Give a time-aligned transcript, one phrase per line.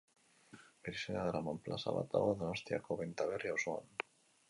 [0.85, 3.97] Bere izena daraman plaza bat dago Donostiako Benta Berri auzoan.